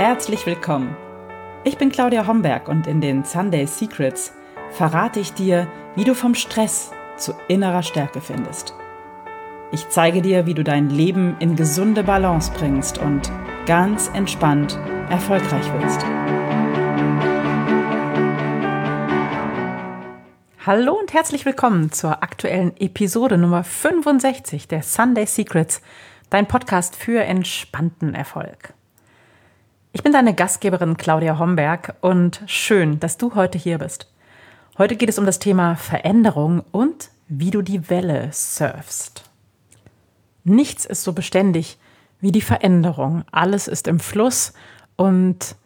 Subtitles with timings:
[0.00, 0.96] herzlich willkommen.
[1.62, 4.32] Ich bin Claudia Homberg und in den Sunday Secrets
[4.70, 8.72] verrate ich dir, wie du vom Stress zu innerer Stärke findest.
[9.72, 13.30] Ich zeige dir, wie du dein Leben in gesunde Balance bringst und
[13.66, 14.78] ganz entspannt
[15.10, 16.02] erfolgreich wirst.
[20.64, 25.82] Hallo und herzlich willkommen zur aktuellen Episode Nummer 65 der Sunday Secrets,
[26.30, 28.72] dein Podcast für entspannten Erfolg.
[29.92, 34.08] Ich bin deine Gastgeberin Claudia Homberg und schön, dass du heute hier bist.
[34.78, 39.24] Heute geht es um das Thema Veränderung und wie du die Welle surfst.
[40.44, 41.76] Nichts ist so beständig
[42.20, 43.24] wie die Veränderung.
[43.32, 44.52] Alles ist im Fluss
[44.94, 45.56] und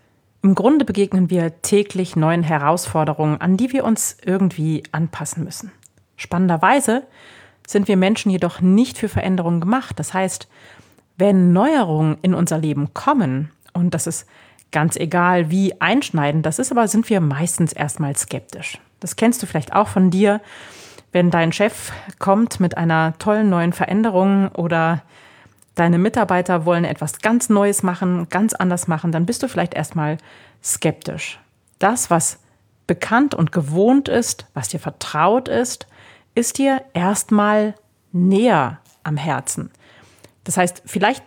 [0.42, 5.70] im Grunde begegnen wir täglich neuen Herausforderungen, an die wir uns irgendwie anpassen müssen.
[6.16, 7.02] Spannenderweise
[7.66, 9.98] sind wir Menschen jedoch nicht für Veränderungen gemacht.
[9.98, 10.48] Das heißt,
[11.18, 14.26] wenn Neuerungen in unser Leben kommen, und das ist
[14.72, 18.80] ganz egal, wie einschneidend das ist, aber sind wir meistens erstmal skeptisch.
[19.00, 20.40] Das kennst du vielleicht auch von dir,
[21.12, 25.02] wenn dein Chef kommt mit einer tollen neuen Veränderung oder
[25.74, 30.18] deine Mitarbeiter wollen etwas ganz Neues machen, ganz anders machen, dann bist du vielleicht erstmal
[30.62, 31.38] skeptisch.
[31.78, 32.38] Das, was
[32.86, 35.86] bekannt und gewohnt ist, was dir vertraut ist,
[36.34, 37.74] ist dir erstmal
[38.12, 39.70] näher am Herzen.
[40.44, 41.22] Das heißt, vielleicht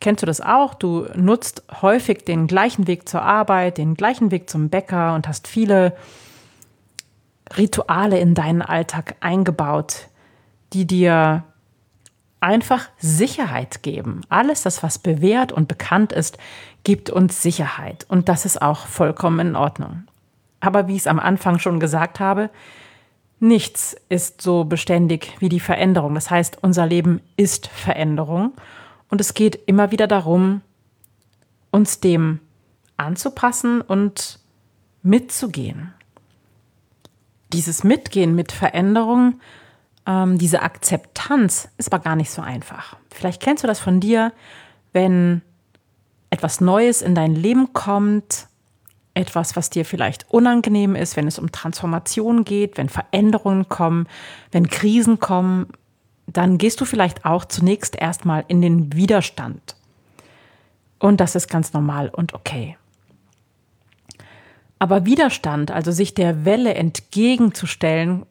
[0.00, 4.48] kennst du das auch, du nutzt häufig den gleichen Weg zur Arbeit, den gleichen Weg
[4.48, 5.96] zum Bäcker und hast viele
[7.56, 10.08] Rituale in deinen Alltag eingebaut,
[10.72, 11.44] die dir
[12.40, 14.20] einfach Sicherheit geben.
[14.28, 16.38] Alles das, was bewährt und bekannt ist,
[16.84, 18.06] gibt uns Sicherheit.
[18.08, 20.04] Und das ist auch vollkommen in Ordnung.
[20.60, 22.50] Aber wie ich es am Anfang schon gesagt habe,
[23.40, 26.14] nichts ist so beständig wie die Veränderung.
[26.14, 28.52] Das heißt, unser Leben ist Veränderung.
[29.08, 30.60] Und es geht immer wieder darum,
[31.70, 32.40] uns dem
[32.96, 34.40] anzupassen und
[35.02, 35.94] mitzugehen.
[37.52, 39.40] Dieses Mitgehen mit Veränderung
[40.08, 42.96] ähm, diese Akzeptanz ist aber gar nicht so einfach.
[43.12, 44.32] Vielleicht kennst du das von dir,
[44.92, 45.42] wenn
[46.30, 48.48] etwas Neues in dein Leben kommt,
[49.14, 54.06] etwas, was dir vielleicht unangenehm ist, wenn es um Transformation geht, wenn Veränderungen kommen,
[54.52, 55.66] wenn Krisen kommen,
[56.28, 59.76] dann gehst du vielleicht auch zunächst erstmal in den Widerstand.
[60.98, 62.76] Und das ist ganz normal und okay.
[64.78, 68.26] Aber Widerstand, also sich der Welle entgegenzustellen,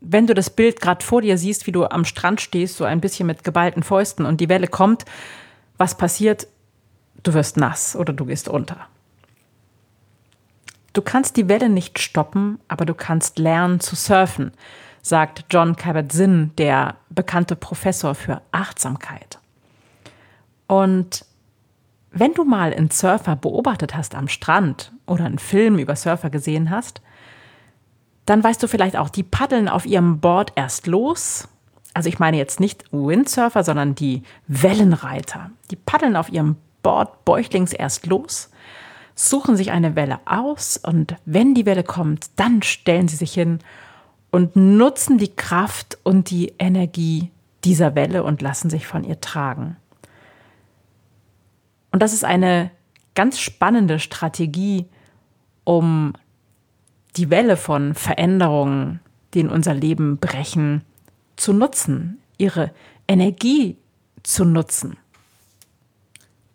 [0.00, 3.00] wenn du das Bild gerade vor dir siehst, wie du am Strand stehst, so ein
[3.00, 5.04] bisschen mit geballten Fäusten und die Welle kommt,
[5.76, 6.46] was passiert?
[7.22, 8.86] Du wirst nass oder du gehst unter.
[10.92, 14.52] Du kannst die Welle nicht stoppen, aber du kannst lernen zu surfen,
[15.02, 19.38] sagt John Kabat-Zinn, der bekannte Professor für Achtsamkeit.
[20.66, 21.24] Und
[22.12, 26.70] wenn du mal einen Surfer beobachtet hast am Strand oder einen Film über Surfer gesehen
[26.70, 27.00] hast,
[28.26, 31.48] dann weißt du vielleicht auch, die paddeln auf ihrem Board erst los.
[31.94, 35.50] Also ich meine jetzt nicht Windsurfer, sondern die Wellenreiter.
[35.70, 38.50] Die paddeln auf ihrem Board bäuchlings erst los,
[39.14, 43.58] suchen sich eine Welle aus und wenn die Welle kommt, dann stellen sie sich hin
[44.30, 47.30] und nutzen die Kraft und die Energie
[47.64, 49.76] dieser Welle und lassen sich von ihr tragen.
[51.92, 52.70] Und das ist eine
[53.14, 54.86] ganz spannende Strategie,
[55.64, 56.14] um
[57.16, 59.00] die Welle von Veränderungen,
[59.34, 60.82] die in unser Leben brechen,
[61.36, 62.70] zu nutzen, ihre
[63.08, 63.76] Energie
[64.22, 64.96] zu nutzen.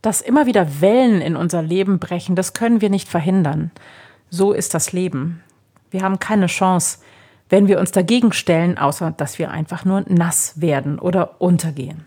[0.02, 3.72] Dass immer wieder Wellen in unser Leben brechen, das können wir nicht verhindern.
[4.30, 5.42] So ist das Leben.
[5.92, 7.00] Wir haben keine Chance,
[7.56, 12.04] wenn wir uns dagegen stellen, außer dass wir einfach nur nass werden oder untergehen.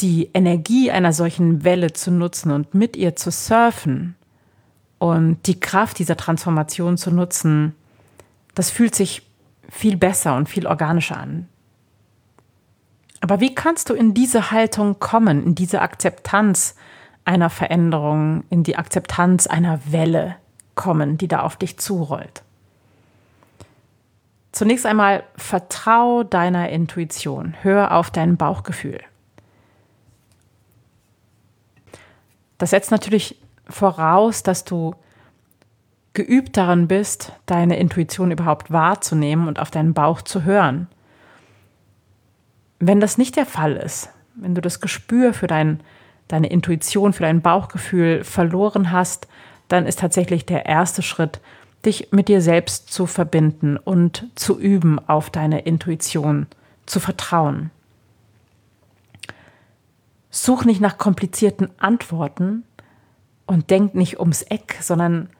[0.00, 4.16] Die Energie einer solchen Welle zu nutzen und mit ihr zu surfen,
[4.98, 7.76] und die Kraft dieser Transformation zu nutzen,
[8.56, 9.22] das fühlt sich
[9.68, 11.46] viel besser und viel organischer an.
[13.20, 16.74] Aber wie kannst du in diese Haltung kommen, in diese Akzeptanz
[17.24, 20.34] einer Veränderung, in die Akzeptanz einer Welle
[20.74, 22.42] kommen, die da auf dich zurollt?
[24.58, 28.98] Zunächst einmal vertrau deiner Intuition, hör auf dein Bauchgefühl.
[32.58, 34.96] Das setzt natürlich voraus, dass du
[36.12, 40.88] geübt daran bist, deine Intuition überhaupt wahrzunehmen und auf deinen Bauch zu hören.
[42.80, 45.84] Wenn das nicht der Fall ist, wenn du das Gespür für dein,
[46.26, 49.28] deine Intuition, für dein Bauchgefühl verloren hast,
[49.68, 51.40] dann ist tatsächlich der erste Schritt,
[51.84, 56.46] dich mit dir selbst zu verbinden und zu üben, auf deine Intuition
[56.86, 57.70] zu vertrauen.
[60.30, 62.64] such nicht nach komplizierten Antworten
[63.46, 65.30] und denk nicht ums Eck, sondern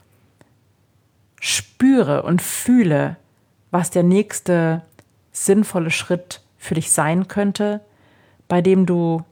[1.40, 3.16] spüre und fühle,
[3.70, 4.82] was der nächste
[5.30, 7.80] sinnvolle Schritt für dich sein könnte,
[8.48, 9.22] bei dem du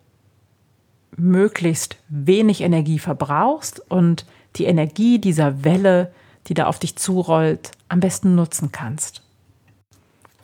[1.17, 4.27] möglichst wenig Energie verbrauchst und
[4.57, 6.13] die Energie dieser Welle,
[6.47, 9.23] die da auf dich zurollt, am besten nutzen kannst.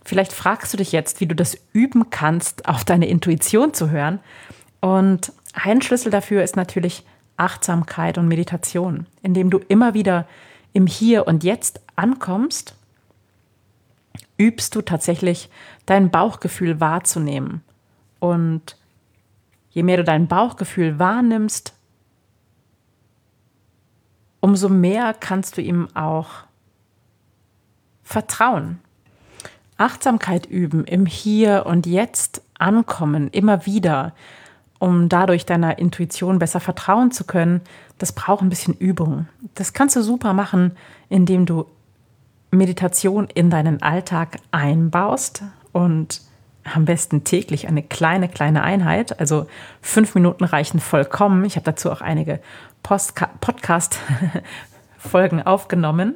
[0.04, 4.18] Vielleicht fragst du dich jetzt, wie du das üben kannst, auf deine Intuition zu hören.
[4.80, 7.04] Und ein Schlüssel dafür ist natürlich
[7.36, 10.26] Achtsamkeit und Meditation, indem du immer wieder
[10.72, 12.74] im Hier und Jetzt ankommst,
[14.38, 15.50] übst du tatsächlich
[15.86, 17.62] dein Bauchgefühl wahrzunehmen.
[18.18, 18.76] Und
[19.70, 21.74] je mehr du dein Bauchgefühl wahrnimmst,
[24.42, 26.28] umso mehr kannst du ihm auch
[28.02, 28.80] vertrauen.
[29.78, 34.12] Achtsamkeit üben, im Hier und Jetzt ankommen, immer wieder,
[34.78, 37.60] um dadurch deiner Intuition besser vertrauen zu können,
[37.98, 39.28] das braucht ein bisschen Übung.
[39.54, 40.72] Das kannst du super machen,
[41.08, 41.66] indem du
[42.50, 46.20] Meditation in deinen Alltag einbaust und
[46.64, 49.18] am besten täglich eine kleine, kleine Einheit.
[49.20, 49.46] Also
[49.80, 51.44] fünf Minuten reichen vollkommen.
[51.44, 52.40] Ich habe dazu auch einige
[52.82, 56.14] Podcast-Folgen aufgenommen.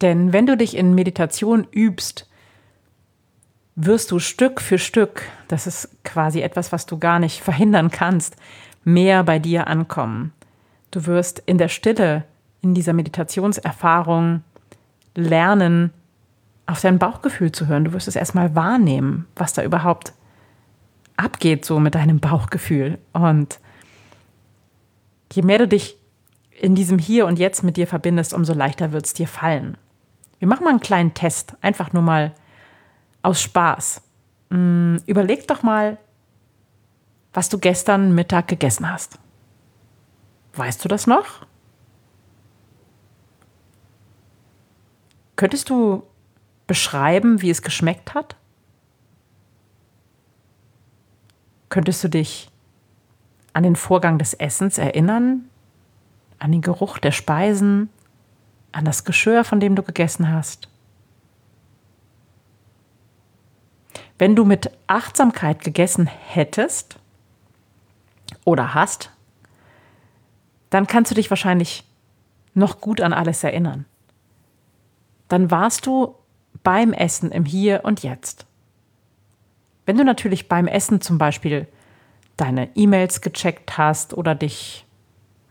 [0.00, 2.28] Denn wenn du dich in Meditation übst,
[3.76, 8.36] wirst du Stück für Stück, das ist quasi etwas, was du gar nicht verhindern kannst,
[8.84, 10.32] mehr bei dir ankommen.
[10.90, 12.24] Du wirst in der Stille,
[12.62, 14.42] in dieser Meditationserfahrung
[15.14, 15.92] lernen,
[16.70, 17.84] auf dein Bauchgefühl zu hören.
[17.84, 20.12] Du wirst es erstmal wahrnehmen, was da überhaupt
[21.16, 22.98] abgeht, so mit deinem Bauchgefühl.
[23.12, 23.58] Und
[25.32, 25.96] je mehr du dich
[26.60, 29.76] in diesem Hier und Jetzt mit dir verbindest, umso leichter wird es dir fallen.
[30.38, 32.32] Wir machen mal einen kleinen Test, einfach nur mal
[33.22, 34.02] aus Spaß.
[34.50, 35.98] Hm, überleg doch mal,
[37.32, 39.18] was du gestern Mittag gegessen hast.
[40.54, 41.46] Weißt du das noch?
[45.36, 46.02] Könntest du
[46.70, 48.36] beschreiben, wie es geschmeckt hat?
[51.68, 52.48] Könntest du dich
[53.52, 55.50] an den Vorgang des Essens erinnern?
[56.38, 57.90] An den Geruch der Speisen?
[58.70, 60.68] An das Geschirr, von dem du gegessen hast?
[64.16, 67.00] Wenn du mit Achtsamkeit gegessen hättest
[68.44, 69.10] oder hast,
[70.70, 71.82] dann kannst du dich wahrscheinlich
[72.54, 73.86] noch gut an alles erinnern.
[75.26, 76.14] Dann warst du
[76.62, 78.46] beim Essen im Hier und Jetzt.
[79.86, 81.66] Wenn du natürlich beim Essen zum Beispiel
[82.36, 84.86] deine E-Mails gecheckt hast oder dich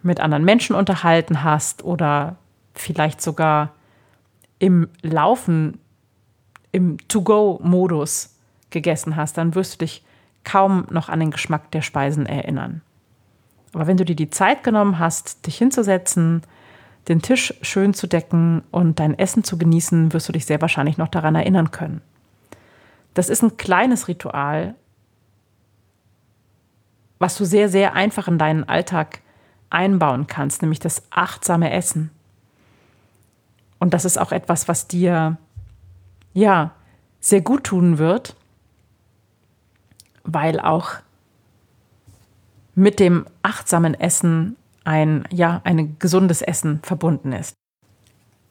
[0.02, 2.38] mit anderen Menschen unterhalten hast oder
[2.74, 3.74] vielleicht sogar
[4.60, 5.80] im Laufen,
[6.72, 8.36] im To-Go-Modus
[8.70, 10.04] gegessen hast, dann wirst du dich
[10.44, 12.82] kaum noch an den Geschmack der Speisen erinnern.
[13.74, 16.42] Aber wenn du dir die Zeit genommen hast, dich hinzusetzen,
[17.10, 20.98] den Tisch schön zu decken und dein Essen zu genießen, wirst du dich sehr wahrscheinlich
[20.98, 22.02] noch daran erinnern können.
[23.16, 24.76] Das ist ein kleines Ritual,
[27.18, 29.22] was du sehr, sehr einfach in deinen Alltag
[29.72, 32.12] einbauen kannst, nämlich das achtsame Essen.
[33.80, 35.38] Und das ist auch etwas, was dir,
[36.34, 36.72] ja,
[37.20, 38.36] sehr gut tun wird,
[40.24, 40.92] weil auch
[42.76, 47.54] mit dem achtsamen Essen ein, ja, ein gesundes Essen verbunden ist.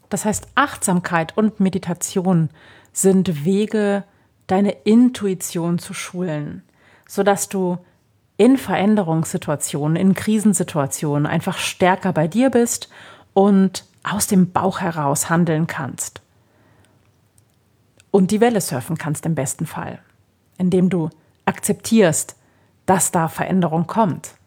[0.08, 2.50] Das heißt, Achtsamkeit und Meditation
[2.92, 4.04] sind Wege,
[4.46, 6.62] deine Intuition zu schulen,
[7.06, 7.78] sodass du
[8.38, 12.88] in Veränderungssituationen, in Krisensituationen einfach stärker bei dir bist
[13.34, 16.22] und aus dem Bauch heraus handeln kannst.
[18.10, 19.98] Und die Welle surfen kannst im besten Fall,
[20.56, 21.10] indem du
[21.44, 22.36] akzeptierst,
[22.86, 24.37] dass da Veränderung kommt.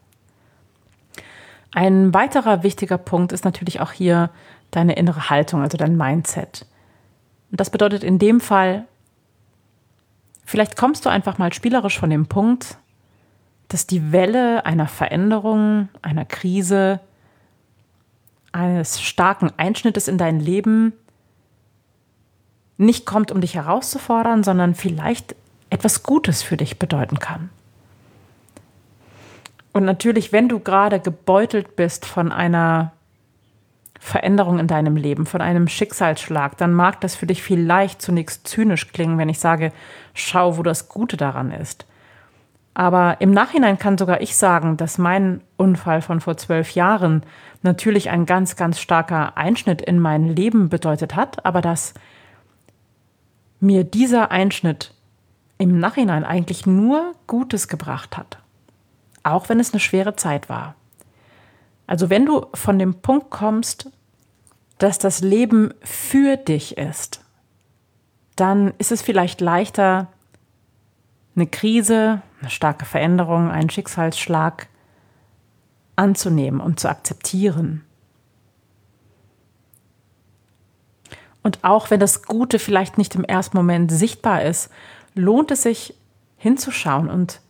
[1.72, 4.30] Ein weiterer wichtiger Punkt ist natürlich auch hier
[4.72, 6.66] deine innere Haltung, also dein Mindset.
[7.50, 8.86] Und das bedeutet in dem Fall,
[10.46, 12.78] vielleicht kommst du einfach mal spielerisch von dem Punkt,
[13.70, 17.00] dass die Welle einer Veränderung, einer Krise,
[18.52, 20.92] eines starken Einschnittes in dein Leben
[22.78, 25.36] nicht kommt, um dich herauszufordern, sondern vielleicht
[25.70, 27.50] etwas Gutes für dich bedeuten kann.
[29.74, 32.92] Und natürlich, wenn du gerade gebeutelt bist von einer
[34.00, 38.92] Veränderung in deinem Leben, von einem Schicksalsschlag, dann mag das für dich vielleicht zunächst zynisch
[38.92, 39.72] klingen, wenn ich sage,
[40.14, 41.86] schau, wo das Gute daran ist.
[42.74, 47.24] Aber im Nachhinein kann sogar ich sagen, dass mein Unfall von vor zwölf Jahren
[47.62, 51.94] natürlich ein ganz, ganz starker Einschnitt in mein Leben bedeutet hat, aber dass
[53.60, 54.94] mir dieser Einschnitt
[55.58, 58.40] im Nachhinein eigentlich nur Gutes gebracht hat.
[59.24, 60.76] Auch wenn es eine schwere Zeit war.
[61.88, 63.90] Also wenn du von dem Punkt kommst,
[64.78, 67.22] dass das Leben für dich ist,
[68.36, 70.08] dann ist es vielleicht leichter,
[71.36, 74.68] eine Krise, eine starke Veränderung, einen Schicksalsschlag
[75.96, 77.84] anzunehmen und zu akzeptieren.
[81.44, 84.70] Und auch wenn das Gute vielleicht nicht im ersten Moment sichtbar ist,
[85.16, 85.96] lohnt es sich
[86.38, 87.42] hinzuschauen und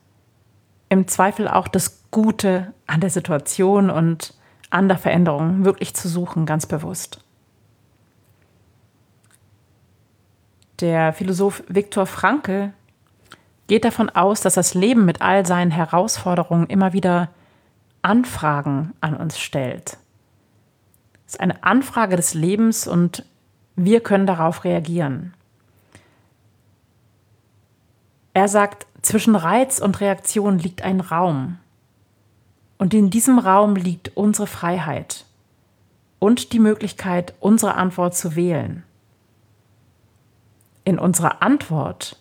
[0.91, 4.33] im Zweifel auch das Gute an der Situation und
[4.69, 7.23] an der Veränderung wirklich zu suchen, ganz bewusst.
[10.81, 12.73] Der Philosoph Viktor Frankl
[13.67, 17.29] geht davon aus, dass das Leben mit all seinen Herausforderungen immer wieder
[18.01, 19.97] Anfragen an uns stellt.
[21.25, 23.25] Es ist eine Anfrage des Lebens und
[23.77, 25.33] wir können darauf reagieren.
[28.33, 31.57] Er sagt, zwischen Reiz und Reaktion liegt ein Raum.
[32.77, 35.25] Und in diesem Raum liegt unsere Freiheit
[36.19, 38.83] und die Möglichkeit, unsere Antwort zu wählen.
[40.83, 42.17] In unserer Antwort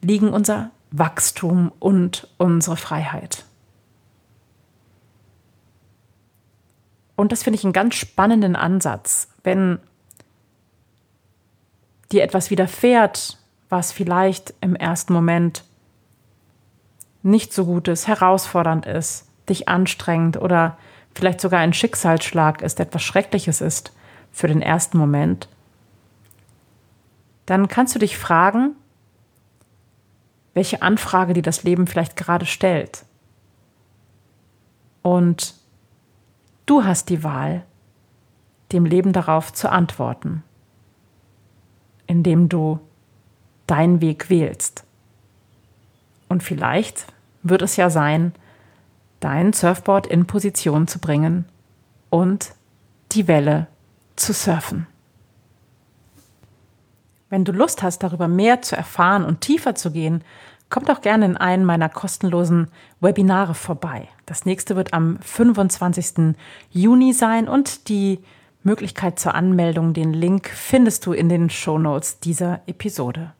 [0.00, 3.44] liegen unser Wachstum und unsere Freiheit.
[7.16, 9.80] Und das finde ich einen ganz spannenden Ansatz, wenn
[12.12, 15.64] dir etwas widerfährt, was vielleicht im ersten Moment
[17.22, 20.78] nicht so gut ist, herausfordernd ist, dich anstrengt oder
[21.14, 23.92] vielleicht sogar ein Schicksalsschlag ist, etwas Schreckliches ist
[24.30, 25.48] für den ersten Moment,
[27.46, 28.76] dann kannst du dich fragen,
[30.54, 33.04] welche Anfrage dir das Leben vielleicht gerade stellt.
[35.02, 35.54] Und
[36.66, 37.64] du hast die Wahl,
[38.72, 40.42] dem Leben darauf zu antworten,
[42.06, 42.80] indem du
[43.68, 44.82] deinen Weg wählst.
[46.28, 47.06] Und vielleicht
[47.42, 48.32] wird es ja sein,
[49.20, 51.44] dein Surfboard in Position zu bringen
[52.10, 52.52] und
[53.12, 53.68] die Welle
[54.16, 54.86] zu surfen.
[57.30, 60.24] Wenn du Lust hast, darüber mehr zu erfahren und tiefer zu gehen,
[60.70, 62.68] komm doch gerne in einen meiner kostenlosen
[63.00, 64.08] Webinare vorbei.
[64.26, 66.36] Das nächste wird am 25.
[66.70, 68.20] Juni sein und die
[68.62, 73.32] Möglichkeit zur Anmeldung, den Link findest du in den Show Notes dieser Episode.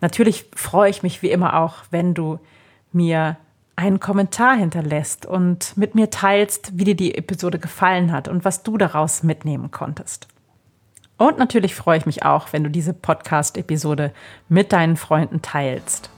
[0.00, 2.38] Natürlich freue ich mich wie immer auch, wenn du
[2.92, 3.36] mir
[3.76, 8.62] einen Kommentar hinterlässt und mit mir teilst, wie dir die Episode gefallen hat und was
[8.62, 10.26] du daraus mitnehmen konntest.
[11.16, 14.12] Und natürlich freue ich mich auch, wenn du diese Podcast-Episode
[14.48, 16.10] mit deinen Freunden teilst.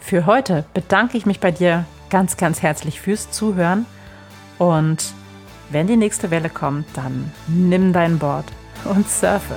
[0.00, 3.86] Für heute bedanke ich mich bei dir ganz, ganz herzlich fürs Zuhören
[4.58, 5.12] und
[5.70, 8.46] wenn die nächste Welle kommt, dann nimm dein Board
[8.84, 9.56] und surfe.